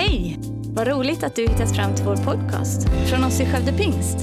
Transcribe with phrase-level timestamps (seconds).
[0.00, 0.38] Hej!
[0.74, 4.16] Vad roligt att du hittat fram till vår podcast från oss i Skövde Pingst.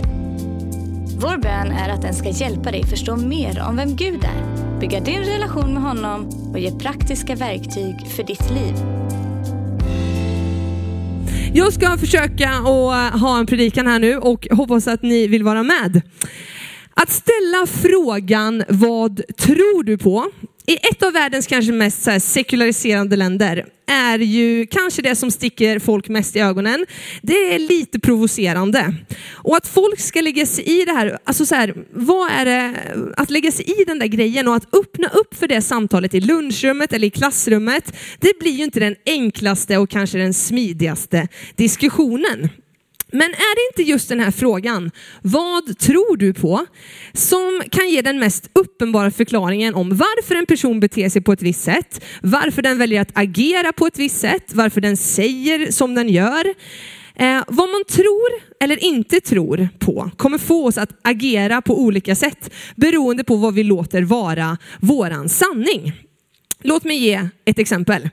[1.19, 4.99] Vår bön är att den ska hjälpa dig förstå mer om vem Gud är, bygga
[4.99, 8.75] din relation med honom och ge praktiska verktyg för ditt liv.
[11.53, 15.43] Jag ska försöka att eh, ha en predikan här nu och hoppas att ni vill
[15.43, 16.01] vara med.
[16.93, 20.25] Att ställa frågan vad tror du på?
[20.69, 25.79] I ett av världens kanske mest så sekulariserande länder är ju kanske det som sticker
[25.79, 26.85] folk mest i ögonen.
[27.21, 28.93] Det är lite provocerande.
[29.31, 32.73] Och att folk ska lägga sig i det här, alltså så här, vad är det,
[33.17, 36.19] att lägga sig i den där grejen och att öppna upp för det samtalet i
[36.19, 42.49] lunchrummet eller i klassrummet, det blir ju inte den enklaste och kanske den smidigaste diskussionen.
[43.11, 46.65] Men är det inte just den här frågan, vad tror du på,
[47.13, 51.41] som kan ge den mest uppenbara förklaringen om varför en person beter sig på ett
[51.41, 55.95] visst sätt, varför den väljer att agera på ett visst sätt, varför den säger som
[55.95, 56.53] den gör.
[57.19, 62.15] Eh, vad man tror eller inte tror på kommer få oss att agera på olika
[62.15, 66.06] sätt beroende på vad vi låter vara våran sanning.
[66.63, 68.09] Låt mig ge ett exempel.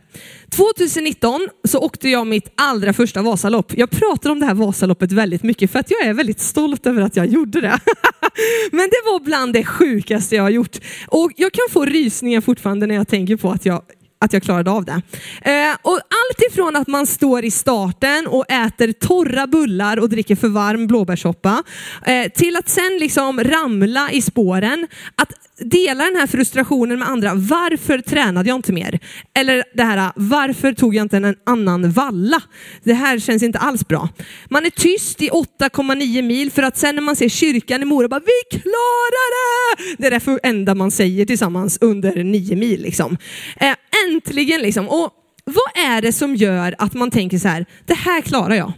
[0.57, 3.73] 2019 så åkte jag mitt allra första Vasalopp.
[3.77, 7.03] Jag pratar om det här Vasaloppet väldigt mycket för att jag är väldigt stolt över
[7.03, 7.79] att jag gjorde det.
[8.73, 10.79] Men det var bland det sjukaste jag har gjort.
[11.07, 13.83] Och jag kan få rysningar fortfarande när jag tänker på att jag
[14.25, 15.03] att jag klarade av det.
[15.43, 20.37] Eh, och allt ifrån att man står i starten och äter torra bullar och dricker
[20.37, 21.63] för varm blåbärssoppa
[22.07, 24.87] eh, till att sen liksom ramla i spåren,
[25.17, 27.35] att dela den här frustrationen med andra.
[27.35, 28.99] Varför tränade jag inte mer?
[29.35, 32.43] Eller det här, varför tog jag inte en annan valla?
[32.85, 34.09] Det här känns inte alls bra.
[34.49, 38.09] Man är tyst i 8,9 mil för att sen när man ser kyrkan i Mora
[38.09, 39.31] bara vi klarar
[39.77, 39.97] det!
[39.99, 43.17] Det är det enda man säger tillsammans under 9 mil liksom.
[43.57, 43.75] Eh,
[44.07, 44.89] äntligen liksom.
[44.89, 45.11] Och
[45.45, 48.73] vad är det som gör att man tänker så här, det här klarar jag.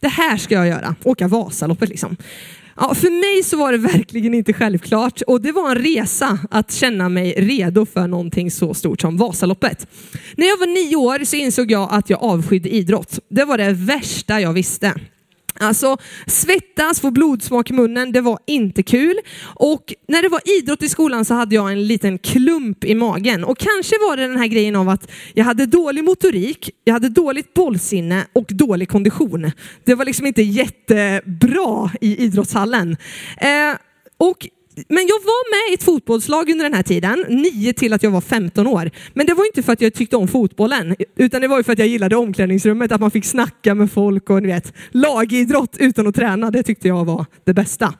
[0.00, 2.16] Det här ska jag göra, åka Vasaloppet liksom.
[2.76, 6.72] Ja, för mig så var det verkligen inte självklart och det var en resa att
[6.72, 9.86] känna mig redo för någonting så stort som Vasaloppet.
[10.36, 13.18] När jag var nio år så insåg jag att jag avskydde idrott.
[13.28, 14.94] Det var det värsta jag visste.
[15.60, 15.96] Alltså
[16.26, 19.16] svettas, få blodsmak i munnen, det var inte kul.
[19.42, 23.44] Och när det var idrott i skolan så hade jag en liten klump i magen.
[23.44, 27.08] Och kanske var det den här grejen av att jag hade dålig motorik, jag hade
[27.08, 29.50] dåligt bollsinne och dålig kondition.
[29.84, 32.96] Det var liksom inte jättebra i idrottshallen.
[33.40, 33.76] Eh,
[34.18, 34.48] och
[34.88, 38.10] men jag var med i ett fotbollslag under den här tiden, nio till att jag
[38.10, 38.90] var 15 år.
[39.14, 41.78] Men det var inte för att jag tyckte om fotbollen, utan det var för att
[41.78, 46.14] jag gillade omklädningsrummet, att man fick snacka med folk och ni vet, lagidrott utan att
[46.14, 47.94] träna, det tyckte jag var det bästa.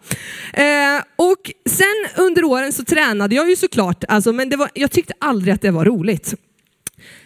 [0.53, 4.91] Eh, och sen under åren så tränade jag ju såklart, alltså, men det var, jag
[4.91, 6.35] tyckte aldrig att det var roligt.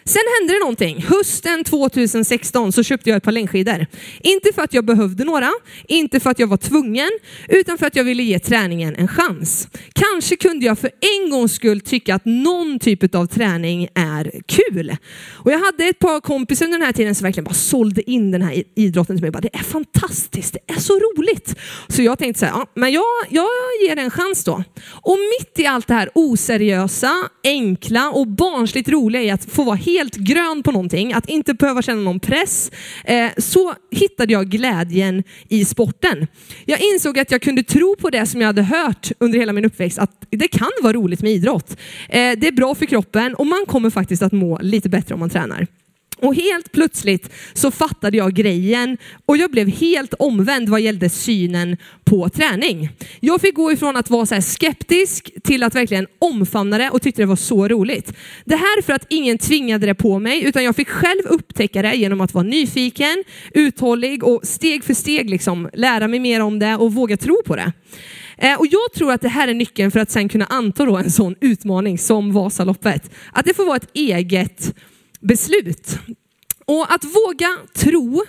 [0.07, 1.05] Sen hände det någonting.
[1.07, 3.85] Hösten 2016 så köpte jag ett par längdskidor.
[4.21, 5.51] Inte för att jag behövde några,
[5.87, 7.09] inte för att jag var tvungen,
[7.49, 9.67] utan för att jag ville ge träningen en chans.
[9.93, 10.91] Kanske kunde jag för
[11.23, 14.95] en gångs skull tycka att någon typ av träning är kul.
[15.33, 18.31] Och jag hade ett par kompisar under den här tiden som verkligen bara sålde in
[18.31, 19.31] den här idrotten till mig.
[19.31, 21.55] Bara, det är fantastiskt, det är så roligt.
[21.87, 23.47] Så jag tänkte så här, ja, men jag, jag
[23.87, 24.63] ger det en chans då.
[24.89, 27.11] Och mitt i allt det här oseriösa,
[27.43, 31.53] enkla och barnsligt roliga i att få vara helt helt grön på någonting, att inte
[31.53, 32.71] behöva känna någon press,
[33.05, 36.27] eh, så hittade jag glädjen i sporten.
[36.65, 39.65] Jag insåg att jag kunde tro på det som jag hade hört under hela min
[39.65, 41.77] uppväxt, att det kan vara roligt med idrott.
[42.09, 45.19] Eh, det är bra för kroppen och man kommer faktiskt att må lite bättre om
[45.19, 45.67] man tränar.
[46.21, 51.77] Och helt plötsligt så fattade jag grejen och jag blev helt omvänd vad gällde synen
[52.05, 52.89] på träning.
[53.19, 57.21] Jag fick gå ifrån att vara så skeptisk till att verkligen omfamna det och tyckte
[57.21, 58.13] det var så roligt.
[58.45, 61.95] Det här för att ingen tvingade det på mig utan jag fick själv upptäcka det
[61.95, 63.23] genom att vara nyfiken,
[63.53, 67.55] uthållig och steg för steg liksom lära mig mer om det och våga tro på
[67.55, 67.73] det.
[68.37, 71.11] Eh, och jag tror att det här är nyckeln för att sen kunna anta en
[71.11, 73.11] sån utmaning som Vasaloppet.
[73.33, 74.75] Att det får vara ett eget
[75.19, 75.99] beslut.
[76.65, 78.23] Och att våga tro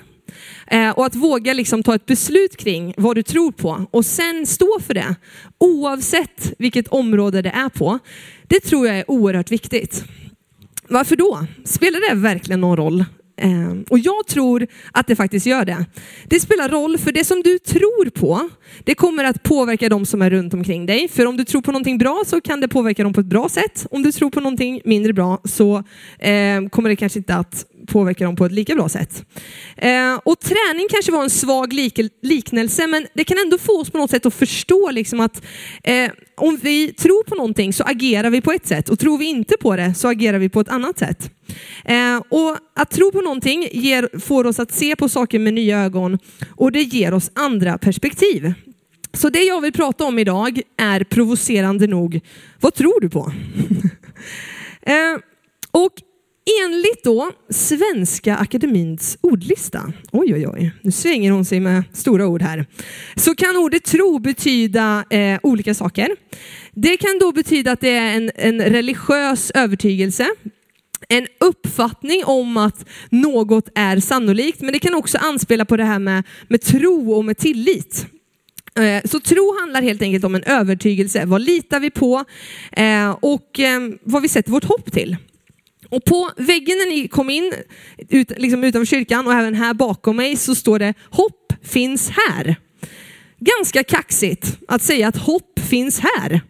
[0.66, 4.46] eh, och att våga liksom ta ett beslut kring vad du tror på och sen
[4.46, 5.14] stå för det
[5.58, 7.98] oavsett vilket område det är på.
[8.48, 10.04] Det tror jag är oerhört viktigt.
[10.88, 11.46] Varför då?
[11.64, 13.04] Spelar det verkligen någon roll
[13.38, 15.86] Ehm, och jag tror att det faktiskt gör det.
[16.24, 18.48] Det spelar roll, för det som du tror på,
[18.84, 21.08] det kommer att påverka de som är runt omkring dig.
[21.08, 23.48] För om du tror på någonting bra så kan det påverka dem på ett bra
[23.48, 23.86] sätt.
[23.90, 25.76] Om du tror på någonting mindre bra så
[26.18, 29.24] eh, kommer det kanske inte att påverka dem på ett lika bra sätt.
[29.76, 33.90] Eh, och träning kanske var en svag lik liknelse, men det kan ändå få oss
[33.90, 35.42] på något sätt att förstå liksom att
[35.82, 39.24] eh, om vi tror på någonting så agerar vi på ett sätt och tror vi
[39.24, 41.30] inte på det så agerar vi på ett annat sätt.
[41.84, 45.78] Eh, och att tro på någonting ger, får oss att se på saker med nya
[45.84, 46.18] ögon
[46.56, 48.52] och det ger oss andra perspektiv.
[49.12, 52.20] Så det jag vill prata om idag är provocerande nog,
[52.60, 53.32] vad tror du på?
[54.82, 55.16] eh,
[55.70, 55.92] och
[56.64, 62.42] enligt då Svenska Akademins ordlista, oj oj oj, nu svänger hon sig med stora ord
[62.42, 62.66] här,
[63.16, 66.08] så kan ordet tro betyda eh, olika saker.
[66.72, 70.28] Det kan då betyda att det är en, en religiös övertygelse,
[71.08, 75.98] en uppfattning om att något är sannolikt, men det kan också anspela på det här
[75.98, 78.06] med, med tro och med tillit.
[78.78, 81.24] Eh, så tro handlar helt enkelt om en övertygelse.
[81.24, 82.24] Vad litar vi på
[82.72, 85.16] eh, och eh, vad vi sätter vårt hopp till.
[85.90, 87.52] Och på väggen när ni kom in
[88.08, 92.56] ut, liksom utanför kyrkan och även här bakom mig så står det hopp finns här.
[93.38, 96.40] Ganska kaxigt att säga att hopp finns här.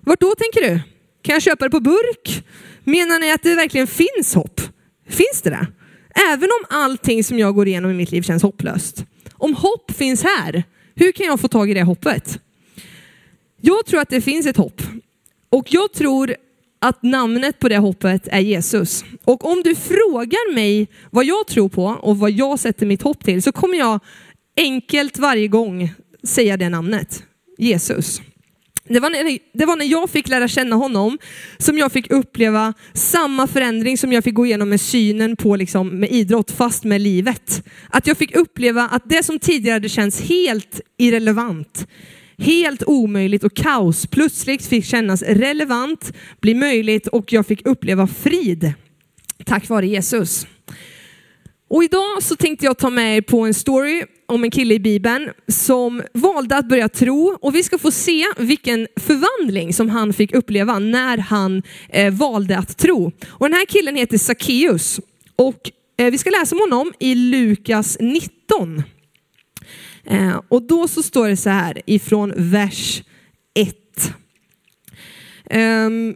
[0.00, 0.80] Vart då tänker du?
[1.22, 2.44] Kan jag köpa det på burk?
[2.84, 4.60] Menar ni att det verkligen finns hopp?
[5.08, 5.66] Finns det det?
[6.32, 9.04] Även om allting som jag går igenom i mitt liv känns hopplöst.
[9.32, 10.64] Om hopp finns här,
[10.94, 12.40] hur kan jag få tag i det hoppet?
[13.60, 14.82] Jag tror att det finns ett hopp.
[15.50, 16.36] Och jag tror
[16.80, 19.04] att namnet på det hoppet är Jesus.
[19.24, 23.24] Och om du frågar mig vad jag tror på och vad jag sätter mitt hopp
[23.24, 24.00] till så kommer jag
[24.56, 27.22] enkelt varje gång säga det namnet.
[27.58, 28.20] Jesus.
[28.88, 31.18] Det var, när, det var när jag fick lära känna honom
[31.58, 35.88] som jag fick uppleva samma förändring som jag fick gå igenom med synen på liksom,
[35.88, 37.62] med idrott, fast med livet.
[37.88, 41.86] Att jag fick uppleva att det som tidigare hade känts helt irrelevant,
[42.40, 48.74] helt omöjligt och kaos plötsligt fick kännas relevant, bli möjligt och jag fick uppleva frid
[49.44, 50.46] tack vare Jesus.
[51.70, 54.78] Och idag så tänkte jag ta med er på en story om en kille i
[54.78, 60.12] Bibeln som valde att börja tro och vi ska få se vilken förvandling som han
[60.12, 63.12] fick uppleva när han eh, valde att tro.
[63.28, 65.00] Och den här killen heter Sackeus
[65.36, 68.82] och eh, vi ska läsa om honom i Lukas 19.
[70.10, 73.02] Eh, och då så står det så här ifrån vers
[73.54, 73.76] 1.
[75.50, 76.14] Um, ehm,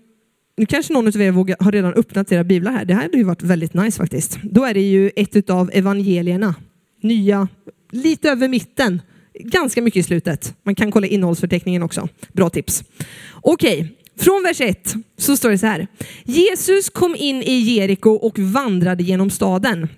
[0.57, 2.85] nu kanske någon av er vågar, har redan öppnat era biblar här.
[2.85, 4.39] Det här hade ju varit väldigt nice faktiskt.
[4.43, 6.55] Då är det ju ett av evangelierna.
[7.03, 7.49] Nya,
[7.91, 9.03] lite över mitten.
[9.41, 10.55] Ganska mycket i slutet.
[10.63, 12.09] Man kan kolla innehållsförteckningen också.
[12.33, 12.85] Bra tips.
[13.33, 13.89] Okej, okay.
[14.19, 15.87] från vers 1 så står det så här.
[16.25, 19.89] Jesus kom in i Jeriko och vandrade genom staden.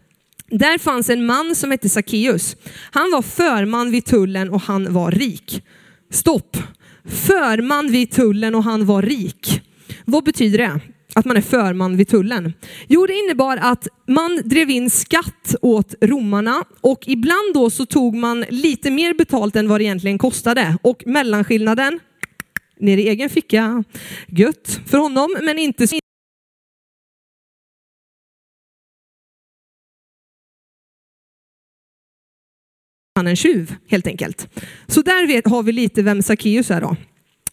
[0.50, 2.56] Där fanns en man som hette Sackeus.
[2.90, 5.62] Han var förman vid tullen och han var rik.
[6.10, 6.56] Stopp!
[7.04, 9.60] Förman vid tullen och han var rik.
[10.04, 10.80] Vad betyder det?
[11.14, 12.52] Att man är förman vid tullen?
[12.88, 18.16] Jo, det innebar att man drev in skatt åt romarna och ibland då så tog
[18.16, 22.00] man lite mer betalt än vad det egentligen kostade och mellanskillnaden
[22.80, 23.84] ner i egen ficka.
[24.26, 25.86] Gött för honom, men inte
[33.16, 34.48] han en tjuv helt enkelt.
[34.86, 36.96] Så där vet, har vi lite vem Sackeus är då.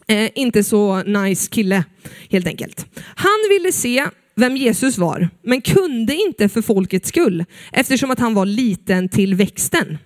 [0.07, 1.83] Eh, inte så nice kille
[2.29, 2.85] helt enkelt.
[3.15, 4.05] Han ville se
[4.35, 9.35] vem Jesus var, men kunde inte för folkets skull eftersom att han var liten till
[9.35, 9.97] växten.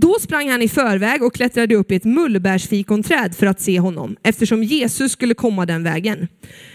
[0.00, 4.16] Då sprang han i förväg och klättrade upp i ett mullbärsfikonträd för att se honom,
[4.22, 6.28] eftersom Jesus skulle komma den vägen.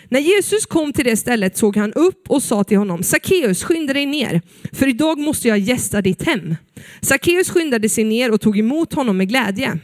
[0.10, 3.94] När Jesus kom till det stället såg han upp och sa till honom, Sackeus, skynda
[3.94, 6.56] dig ner, för idag måste jag gästa ditt hem.
[7.02, 9.80] Sackeus skyndade sig ner och tog emot honom med glädje.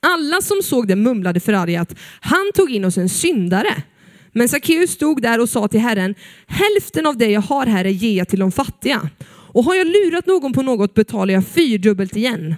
[0.00, 3.82] Alla som såg det mumlade förargat, han tog in oss en syndare.
[4.32, 6.14] Men Sackeus stod där och sa till Herren,
[6.46, 9.10] hälften av det jag har här ger jag till de fattiga.
[9.26, 12.54] Och har jag lurat någon på något betalar jag fyrdubbelt igen.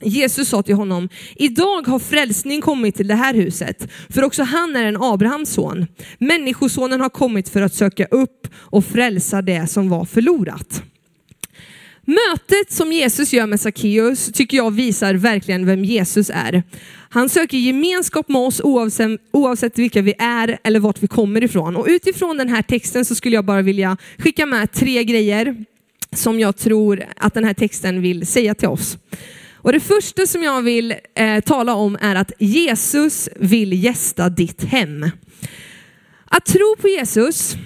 [0.00, 4.76] Jesus sa till honom, idag har frälsning kommit till det här huset, för också han
[4.76, 5.86] är en Abrahams son.
[6.18, 10.82] Människosonen har kommit för att söka upp och frälsa det som var förlorat.
[12.08, 16.62] Mötet som Jesus gör med Sackeus tycker jag visar verkligen vem Jesus är.
[17.08, 21.76] Han söker gemenskap med oss oavsett, oavsett vilka vi är eller vart vi kommer ifrån.
[21.76, 25.64] Och utifrån den här texten så skulle jag bara vilja skicka med tre grejer
[26.12, 28.98] som jag tror att den här texten vill säga till oss.
[29.66, 34.64] Och det första som jag vill eh, tala om är att Jesus vill gästa ditt
[34.64, 35.10] hem.
[36.24, 37.56] Att tro på Jesus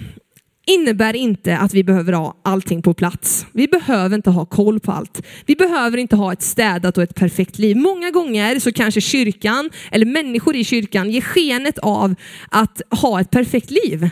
[0.65, 3.45] innebär inte att vi behöver ha allting på plats.
[3.51, 5.21] Vi behöver inte ha koll på allt.
[5.45, 7.77] Vi behöver inte ha ett städat och ett perfekt liv.
[7.77, 12.15] Många gånger så kanske kyrkan eller människor i kyrkan ger skenet av
[12.49, 14.09] att ha ett perfekt liv.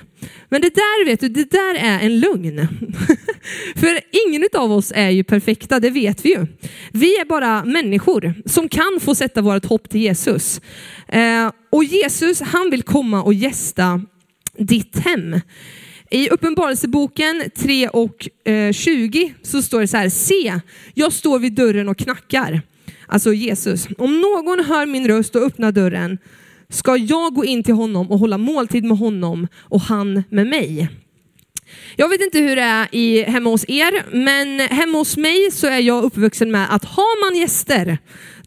[0.49, 2.67] Men det där vet du, det där är en lögn.
[3.75, 6.47] För ingen av oss är ju perfekta, det vet vi ju.
[6.91, 10.61] Vi är bara människor som kan få sätta vårt hopp till Jesus.
[11.07, 14.01] Eh, och Jesus, han vill komma och gästa
[14.57, 15.35] ditt hem.
[16.11, 20.59] I Uppenbarelseboken 3 och eh, 20 så står det så här, se,
[20.93, 22.61] jag står vid dörren och knackar.
[23.07, 23.87] Alltså Jesus.
[23.97, 26.17] Om någon hör min röst och öppnar dörren
[26.69, 30.89] ska jag gå in till honom och hålla måltid med honom och han med mig.
[31.95, 35.67] Jag vet inte hur det är i, hemma hos er, men hemma hos mig så
[35.67, 37.97] är jag uppvuxen med att har man gäster,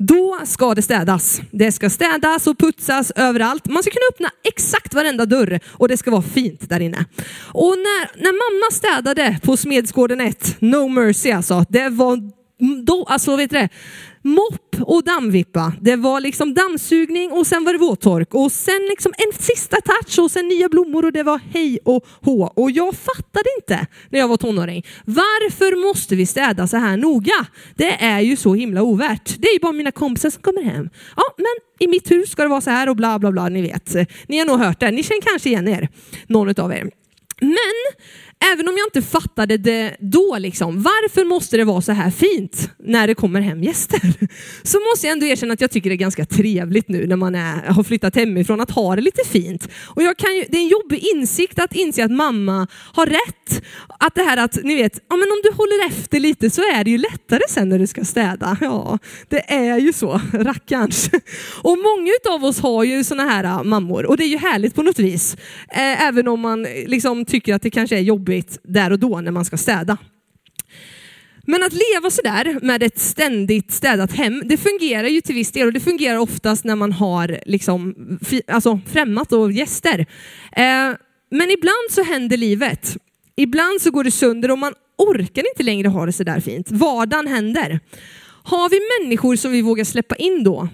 [0.07, 1.41] då ska det städas.
[1.51, 3.67] Det ska städas och putsas överallt.
[3.67, 7.05] Man ska kunna öppna exakt varenda dörr och det ska vara fint där inne.
[7.53, 12.19] Och när, när mamma städade på Smedsgården 1, no mercy alltså, det var
[12.85, 13.69] då, alltså vet du det,
[14.23, 15.73] mopp och dammvippa.
[15.81, 20.19] Det var liksom dammsugning och sen var det våttork och sen liksom en sista touch
[20.19, 22.53] och sen nya blommor och det var hej och hå.
[22.57, 24.87] Och jag fattade inte när jag var tonåring.
[25.05, 27.47] Varför måste vi städa så här noga?
[27.75, 29.35] Det är ju så himla ovärt.
[29.39, 30.91] Det är ju bara mina kompisar som kommer hem.
[31.17, 33.63] Ja, men i mitt hus ska det vara så här och bla bla bla, ni
[33.63, 33.95] vet.
[34.29, 34.91] Ni har nog hört det.
[34.91, 35.89] Ni känner kanske igen er,
[36.27, 36.91] någon av er.
[37.41, 37.83] Men
[38.53, 42.71] även om jag inte fattade det då, liksom, varför måste det vara så här fint
[42.79, 44.01] när det kommer hem gäster?
[44.63, 47.35] Så måste jag ändå erkänna att jag tycker det är ganska trevligt nu när man
[47.35, 49.69] är, har flyttat hemifrån att ha det lite fint.
[49.85, 53.65] Och jag kan ju, det är en jobbig insikt att inse att mamma har rätt.
[54.01, 56.85] Att det här att, ni vet, ja, men om du håller efter lite så är
[56.85, 58.57] det ju lättare sen när du ska städa.
[58.61, 61.11] Ja, det är ju så, rackarns.
[61.63, 64.75] Och många av oss har ju såna här äh, mammor och det är ju härligt
[64.75, 65.37] på något vis.
[65.75, 69.31] Även om man liksom tycker att det kanske är jobbigt jobbigt där och då när
[69.31, 69.99] man ska städa.
[71.47, 75.67] Men att leva sådär med ett ständigt städat hem, det fungerar ju till viss del
[75.67, 77.95] och det fungerar oftast när man har liksom,
[78.49, 80.07] alltså främmat och gäster.
[80.53, 80.97] Eh,
[81.31, 82.97] men ibland så händer livet.
[83.37, 86.71] Ibland så går det sönder och man orkar inte längre ha det sådär fint.
[86.71, 87.81] Vardagen händer.
[88.45, 90.69] Har vi människor som vi vågar släppa in då?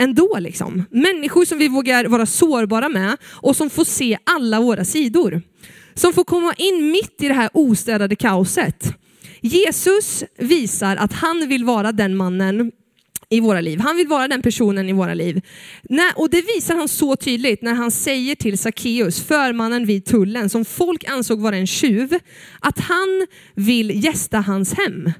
[0.00, 0.84] Ändå liksom.
[0.90, 5.42] Människor som vi vågar vara sårbara med och som får se alla våra sidor
[5.94, 8.94] som får komma in mitt i det här ostädade kaoset.
[9.40, 12.72] Jesus visar att han vill vara den mannen
[13.32, 13.78] i våra liv.
[13.78, 15.40] Han vill vara den personen i våra liv.
[16.16, 20.64] och det visar han så tydligt när han säger till Sackeus, förmannen vid tullen, som
[20.64, 22.18] folk ansåg vara en tjuv,
[22.60, 25.12] att han vill gästa hans hem.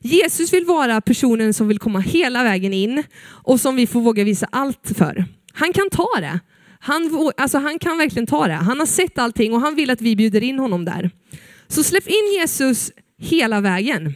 [0.00, 3.02] Jesus vill vara personen som vill komma hela vägen in
[3.44, 5.24] och som vi får våga visa allt för.
[5.52, 6.40] Han kan ta det.
[6.80, 8.54] Han, alltså han kan verkligen ta det.
[8.54, 11.10] Han har sett allting och han vill att vi bjuder in honom där.
[11.68, 14.14] Så släpp in Jesus hela vägen.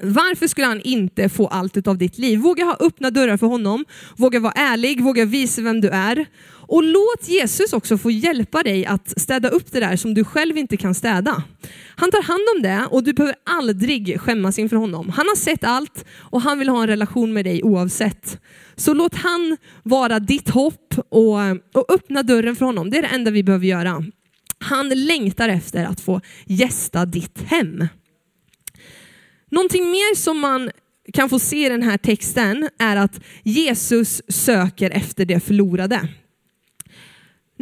[0.00, 2.38] Varför skulle han inte få allt av ditt liv?
[2.38, 3.84] Våga ha öppna dörrar för honom,
[4.16, 6.26] våga vara ärlig, våga visa vem du är.
[6.72, 10.58] Och låt Jesus också få hjälpa dig att städa upp det där som du själv
[10.58, 11.42] inte kan städa.
[11.96, 15.08] Han tar hand om det och du behöver aldrig skämmas inför honom.
[15.08, 18.40] Han har sett allt och han vill ha en relation med dig oavsett.
[18.76, 21.38] Så låt han vara ditt hopp och,
[21.74, 22.90] och öppna dörren för honom.
[22.90, 24.04] Det är det enda vi behöver göra.
[24.58, 27.88] Han längtar efter att få gästa ditt hem.
[29.50, 30.70] Någonting mer som man
[31.12, 36.08] kan få se i den här texten är att Jesus söker efter det förlorade.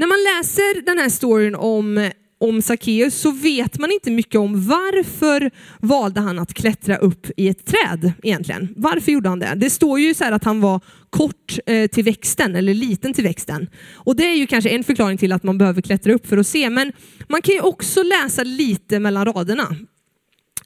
[0.00, 4.66] När man läser den här storyn om om Sackeus så vet man inte mycket om
[4.66, 8.74] varför valde han att klättra upp i ett träd egentligen.
[8.76, 9.52] Varför gjorde han det?
[9.56, 10.80] Det står ju så att han var
[11.10, 13.70] kort eh, till växten eller liten till växten.
[13.94, 16.46] Och det är ju kanske en förklaring till att man behöver klättra upp för att
[16.46, 16.70] se.
[16.70, 16.92] Men
[17.28, 19.76] man kan ju också läsa lite mellan raderna.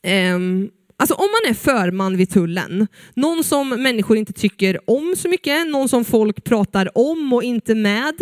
[0.02, 5.28] Ehm, Alltså om man är förman vid tullen, någon som människor inte tycker om så
[5.28, 8.14] mycket, någon som folk pratar om och inte med,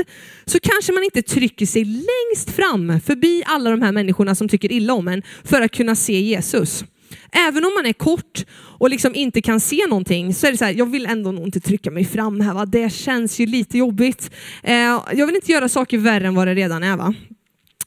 [0.45, 4.73] så kanske man inte trycker sig längst fram förbi alla de här människorna som tycker
[4.73, 6.85] illa om en för att kunna se Jesus.
[7.33, 8.45] Även om man är kort
[8.79, 11.45] och liksom inte kan se någonting så är det så här, jag vill ändå nog
[11.45, 12.55] inte trycka mig fram här.
[12.55, 12.67] Va?
[12.67, 14.31] Det känns ju lite jobbigt.
[14.62, 14.75] Eh,
[15.12, 16.97] jag vill inte göra saker värre än vad det redan är.
[16.97, 17.14] Va?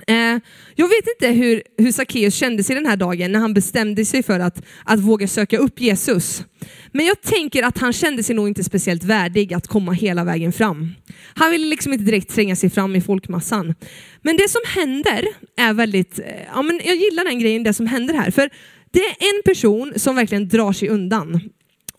[0.08, 0.40] Eh,
[0.76, 4.24] jag vet inte hur, hur Sackeus kände sig den här dagen när han bestämde sig
[4.24, 6.44] för att, att våga söka upp Jesus.
[6.92, 10.54] Men jag tänker att han kände sig nog inte speciellt värdig att komma hela vägen
[10.54, 10.96] fram.
[11.36, 13.76] Han ville liksom inte direkt tränga sig fram i folkmassan.
[14.22, 15.26] Men det som händer
[15.58, 18.32] är väldigt, eh, ja men jag gillar den grejen, det som händer här.
[18.32, 18.50] För
[18.92, 21.42] det är en person som verkligen drar sig undan.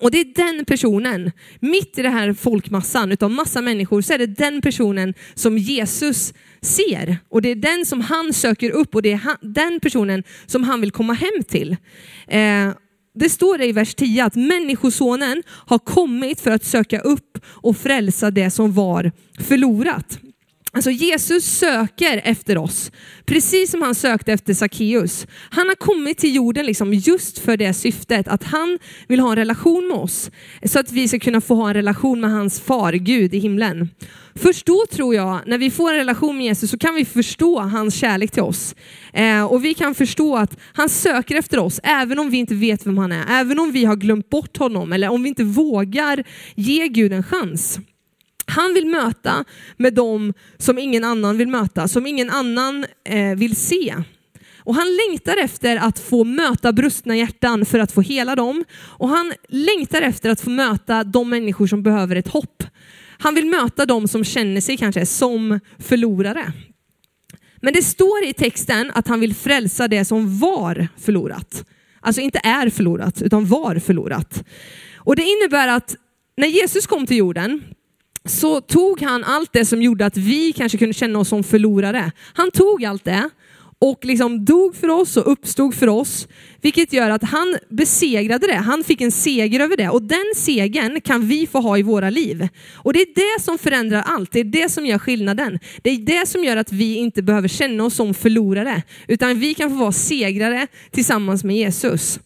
[0.00, 4.18] Och det är den personen, mitt i den här folkmassan utav massa människor, så är
[4.18, 7.18] det den personen som Jesus ser.
[7.28, 10.64] Och det är den som han söker upp och det är han, den personen som
[10.64, 11.76] han vill komma hem till.
[12.28, 12.70] Eh,
[13.14, 17.76] det står det i vers 10 att människosonen har kommit för att söka upp och
[17.76, 20.18] frälsa det som var förlorat.
[20.76, 22.90] Alltså Jesus söker efter oss,
[23.24, 25.26] precis som han sökte efter Sackeus.
[25.50, 28.78] Han har kommit till jorden liksom just för det syftet, att han
[29.08, 30.30] vill ha en relation med oss,
[30.64, 33.88] så att vi ska kunna få ha en relation med hans far, Gud i himlen.
[34.34, 37.60] Först då tror jag, när vi får en relation med Jesus, så kan vi förstå
[37.60, 38.74] hans kärlek till oss.
[39.12, 42.86] Eh, och vi kan förstå att han söker efter oss, även om vi inte vet
[42.86, 46.24] vem han är, även om vi har glömt bort honom, eller om vi inte vågar
[46.54, 47.78] ge Gud en chans.
[48.46, 49.44] Han vill möta
[49.76, 53.94] med dem som ingen annan vill möta, som ingen annan eh, vill se.
[54.66, 58.64] Och han längtar efter att få möta brustna hjärtan för att få hela dem.
[58.72, 62.62] Och han längtar efter att få möta de människor som behöver ett hopp.
[63.18, 66.52] Han vill möta dem som känner sig kanske som förlorare.
[67.60, 71.64] Men det står i texten att han vill frälsa det som var förlorat.
[72.00, 74.44] Alltså inte är förlorat, utan var förlorat.
[74.96, 75.96] Och det innebär att
[76.36, 77.62] när Jesus kom till jorden
[78.26, 82.12] så tog han allt det som gjorde att vi kanske kunde känna oss som förlorare.
[82.34, 83.30] Han tog allt det
[83.78, 86.28] och liksom dog för oss och uppstod för oss,
[86.60, 88.56] vilket gör att han besegrade det.
[88.56, 92.10] Han fick en seger över det och den segern kan vi få ha i våra
[92.10, 92.48] liv.
[92.74, 94.32] Och det är det som förändrar allt.
[94.32, 95.58] Det är det som gör skillnaden.
[95.82, 99.54] Det är det som gör att vi inte behöver känna oss som förlorare, utan vi
[99.54, 102.20] kan få vara segrare tillsammans med Jesus.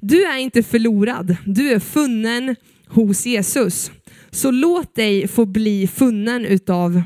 [0.00, 1.36] Du är inte förlorad.
[1.46, 2.56] Du är funnen
[2.86, 3.90] hos Jesus.
[4.32, 7.02] Så låt dig få bli funnen utav,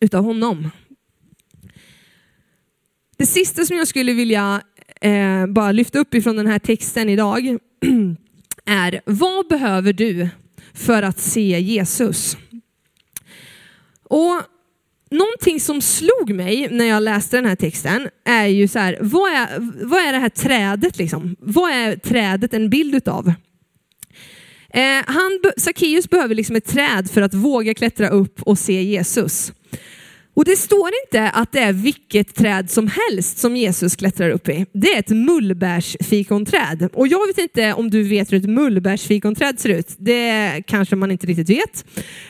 [0.00, 0.70] utav honom.
[3.16, 4.62] Det sista som jag skulle vilja
[5.00, 7.46] eh, bara lyfta upp ifrån den här texten idag
[8.64, 10.28] är, vad behöver du
[10.74, 12.36] för att se Jesus?
[14.02, 14.42] Och
[15.10, 19.32] Någonting som slog mig när jag läste den här texten är ju så här, vad
[19.32, 19.48] är,
[19.86, 21.36] vad är det här trädet liksom?
[21.38, 23.32] Vad är trädet en bild utav?
[24.74, 29.52] Eh, han, Sackeus behöver liksom ett träd för att våga klättra upp och se Jesus.
[30.34, 34.48] Och det står inte att det är vilket träd som helst som Jesus klättrar upp
[34.48, 34.66] i.
[34.72, 36.88] Det är ett mullbärsfikonträd.
[36.92, 39.94] Och jag vet inte om du vet hur ett mullbärsfikonträd ser ut.
[39.98, 41.84] Det kanske man inte riktigt vet.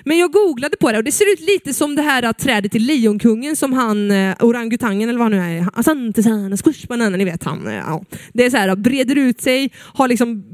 [0.04, 2.78] Men jag googlade på det och det ser ut lite som det här trädet i
[2.78, 7.66] Lejonkungen som han, eh, orangutangen eller vad han nu är, Asante squishbananen, ni vet han.
[7.66, 8.04] Eh, ja.
[8.32, 10.44] Det är så här, breder ut sig, har liksom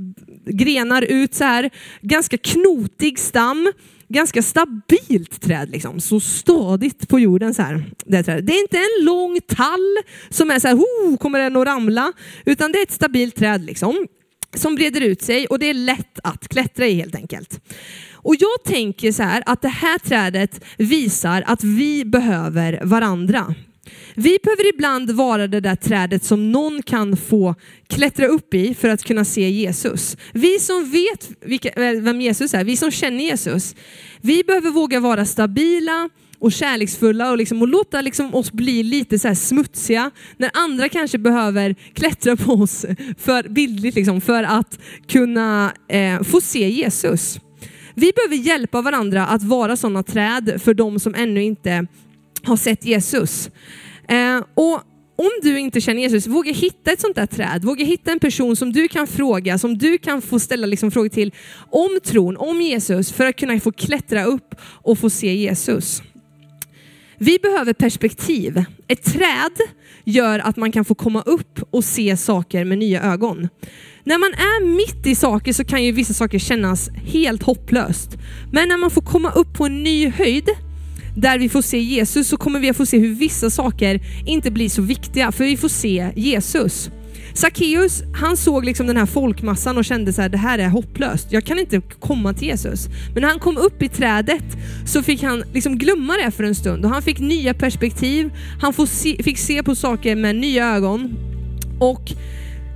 [0.47, 1.71] grenar ut så här,
[2.02, 3.73] ganska knotig stam
[4.10, 6.00] ganska stabilt träd, liksom.
[6.00, 7.54] så stadigt på jorden.
[7.54, 8.46] Så här, det, trädet.
[8.46, 9.96] det är inte en lång tall
[10.30, 12.12] som är så här, oh, kommer den att ramla,
[12.44, 14.06] utan det är ett stabilt träd liksom,
[14.54, 17.60] som breder ut sig och det är lätt att klättra i helt enkelt.
[18.12, 23.54] Och jag tänker så här att det här trädet visar att vi behöver varandra.
[24.15, 27.55] Vi behöver ibland vara det där trädet som någon kan få
[27.87, 30.17] klättra upp i för att kunna se Jesus.
[30.33, 33.75] Vi som vet vilka, eh, vem Jesus är, vi som känner Jesus,
[34.21, 39.19] vi behöver våga vara stabila och kärleksfulla och, liksom, och låta liksom oss bli lite
[39.19, 42.87] så smutsiga när andra kanske behöver klättra på oss
[43.19, 47.41] för, bildligt liksom, för att kunna eh, få se Jesus.
[47.95, 51.87] Vi behöver hjälpa varandra att vara sådana träd för de som ännu inte
[52.45, 53.50] har sett Jesus.
[54.09, 54.81] Eh, och
[55.21, 57.65] om du inte känner Jesus, våga hitta ett sånt där träd.
[57.65, 61.09] Våga hitta en person som du kan fråga, som du kan få ställa liksom frågor
[61.09, 61.35] till
[61.71, 66.03] om tron, om Jesus, för att kunna få klättra upp och få se Jesus.
[67.19, 68.65] Vi behöver perspektiv.
[68.89, 69.57] Ett träd
[70.05, 73.49] gör att man kan få komma upp och se saker med nya ögon.
[74.05, 78.11] När man är mitt i saker så kan ju vissa saker kännas helt hopplöst.
[78.53, 80.49] Men när man får komma upp på en ny höjd
[81.16, 84.50] där vi får se Jesus så kommer vi att få se hur vissa saker inte
[84.50, 86.90] blir så viktiga, för vi får se Jesus.
[87.34, 91.26] Sackeus, han såg liksom den här folkmassan och kände så här, det här är hopplöst.
[91.30, 92.88] Jag kan inte komma till Jesus.
[93.14, 94.44] Men när han kom upp i trädet
[94.86, 98.30] så fick han liksom glömma det för en stund och han fick nya perspektiv.
[98.60, 98.73] Han
[99.25, 101.16] fick se på saker med nya ögon.
[101.80, 102.12] Och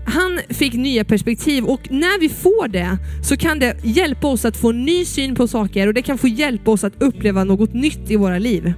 [0.06, 4.56] han fick nya perspektiv och när vi får det så kan det hjälpa oss att
[4.56, 7.74] få en ny syn på saker och det kan få hjälpa oss att uppleva något
[7.74, 8.72] nytt i våra liv.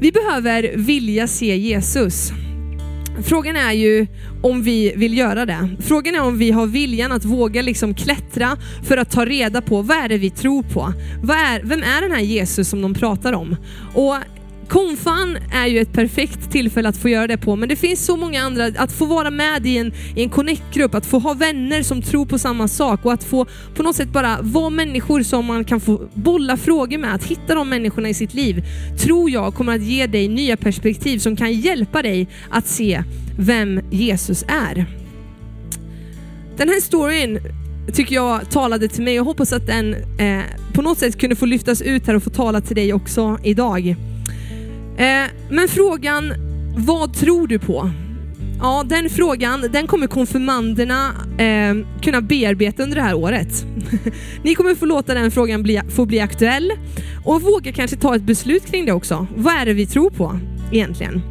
[0.00, 2.32] Vi behöver vilja se Jesus.
[3.24, 4.06] Frågan är ju
[4.42, 5.68] om vi vill göra det.
[5.80, 9.82] Frågan är om vi har viljan att våga liksom klättra för att ta reda på
[9.82, 10.92] vad är det vi tror på?
[11.32, 13.56] Är, vem är den här Jesus som de pratar om?
[13.94, 14.16] Och
[14.68, 18.16] Konfan är ju ett perfekt tillfälle att få göra det på, men det finns så
[18.16, 18.64] många andra.
[18.64, 22.26] Att få vara med i en, i en connect-grupp, att få ha vänner som tror
[22.26, 25.80] på samma sak och att få på något sätt bara vara människor som man kan
[25.80, 28.64] få bolla frågor med, att hitta de människorna i sitt liv,
[28.98, 33.02] tror jag kommer att ge dig nya perspektiv som kan hjälpa dig att se
[33.38, 34.86] vem Jesus är.
[36.56, 37.38] Den här storyn
[37.94, 39.14] tycker jag talade till mig.
[39.14, 40.42] Jag hoppas att den eh,
[40.74, 43.96] på något sätt kunde få lyftas ut här och få tala till dig också idag.
[44.98, 46.34] Eh, men frågan,
[46.76, 47.90] vad tror du på?
[48.60, 53.66] Ja, den frågan den kommer konfirmanderna eh, kunna bearbeta under det här året.
[54.42, 56.72] Ni kommer få låta den frågan bli, få bli aktuell
[57.24, 59.26] och våga kanske ta ett beslut kring det också.
[59.36, 60.40] Vad är det vi tror på
[60.72, 61.22] egentligen?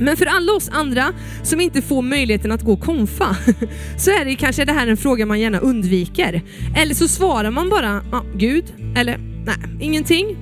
[0.00, 3.36] Men för alla oss andra som inte får möjligheten att gå konfa
[3.98, 6.42] så är det kanske det här en fråga man gärna undviker.
[6.76, 8.64] Eller så svarar man bara ja, Gud
[8.96, 10.36] eller nej, ingenting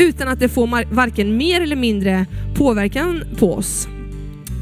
[0.00, 3.88] utan att det får varken mer eller mindre påverkan på oss.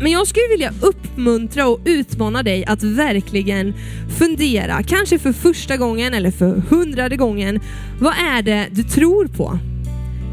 [0.00, 3.74] Men jag skulle vilja uppmuntra och utmana dig att verkligen
[4.18, 7.60] fundera, kanske för första gången eller för hundrade gången,
[8.00, 9.58] vad är det du tror på?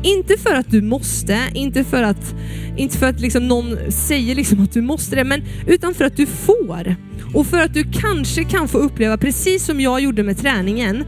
[0.03, 2.35] Inte för att du måste, inte för att,
[2.77, 6.17] inte för att liksom någon säger liksom att du måste det, men utan för att
[6.17, 6.95] du får.
[7.33, 11.03] Och för att du kanske kan få uppleva, precis som jag gjorde med träningen,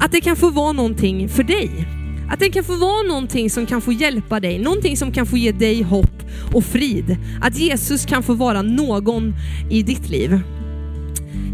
[0.00, 2.01] att det kan få vara någonting för dig.
[2.32, 5.36] Att den kan få vara någonting som kan få hjälpa dig, någonting som kan få
[5.36, 6.22] ge dig hopp
[6.54, 7.16] och frid.
[7.42, 9.34] Att Jesus kan få vara någon
[9.70, 10.40] i ditt liv.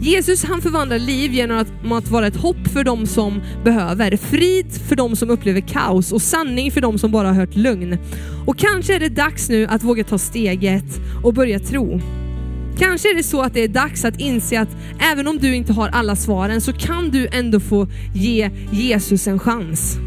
[0.00, 4.72] Jesus han förvandlar liv genom att, att vara ett hopp för de som behöver, frid
[4.88, 7.98] för de som upplever kaos och sanning för de som bara har hört lögn.
[8.46, 12.00] Och kanske är det dags nu att våga ta steget och börja tro.
[12.78, 14.76] Kanske är det så att det är dags att inse att
[15.12, 19.38] även om du inte har alla svaren så kan du ändå få ge Jesus en
[19.38, 19.98] chans.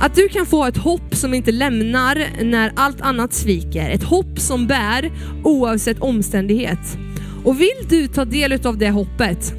[0.00, 3.90] Att du kan få ett hopp som inte lämnar när allt annat sviker.
[3.90, 5.12] Ett hopp som bär
[5.44, 6.98] oavsett omständighet.
[7.44, 9.54] Och vill du ta del av det hoppet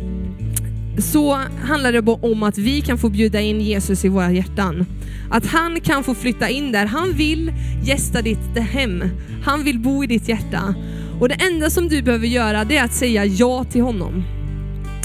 [0.98, 4.86] så handlar det om att vi kan få bjuda in Jesus i våra hjärtan.
[5.30, 6.86] Att han kan få flytta in där.
[6.86, 9.04] Han vill gästa ditt hem.
[9.44, 10.76] Han vill bo i ditt hjärta.
[11.20, 14.39] Och det enda som du behöver göra det är att säga ja till honom.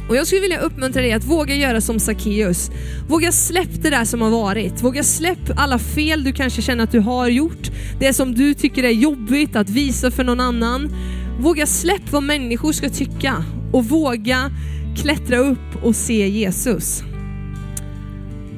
[0.09, 2.71] Och jag skulle vilja uppmuntra dig att våga göra som Sackeus.
[3.09, 4.83] Våga släpp det där som har varit.
[4.83, 7.71] Våga släpp alla fel du kanske känner att du har gjort.
[8.01, 10.97] Det som du tycker är jobbigt att visa för någon annan.
[11.40, 14.51] Våga släpp vad människor ska tycka och våga
[15.03, 17.03] klättra upp och se Jesus.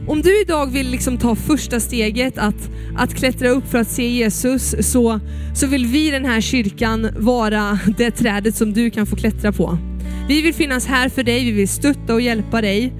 [0.09, 4.09] Om du idag vill liksom ta första steget att, att klättra upp för att se
[4.09, 5.21] Jesus så,
[5.55, 9.53] så vill vi i den här kyrkan vara det trädet som du kan få klättra
[9.53, 9.79] på.
[10.29, 12.93] Vi vill finnas här för dig, vi vill stötta och hjälpa dig.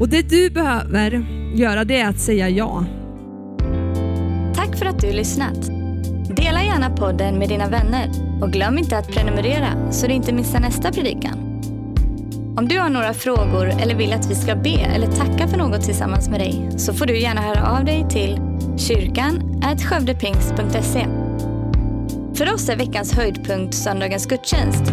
[0.00, 2.84] Och det du behöver göra det är att säga ja.
[4.54, 5.66] Tack för att du lyssnat.
[6.36, 8.10] Dela gärna podden med dina vänner
[8.42, 11.38] och glöm inte att prenumerera så du inte missar nästa predikan.
[12.58, 15.84] Om du har några frågor eller vill att vi ska be eller tacka för något
[15.84, 18.40] tillsammans med dig så får du gärna höra av dig till
[18.76, 21.06] kyrkan skövdepingst.se.
[22.34, 24.92] För oss är veckans höjdpunkt söndagens gudstjänst